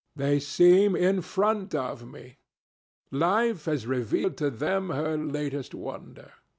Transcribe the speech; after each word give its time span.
They 0.15 0.39
seem 0.39 0.95
in 0.95 1.21
front 1.21 1.75
of 1.75 2.07
me. 2.07 2.39
Life 3.11 3.65
has 3.65 3.85
revealed 3.85 4.35
to 4.37 4.49
them 4.49 4.89
her 4.89 5.15
latest 5.15 5.75
wonder. 5.75 6.31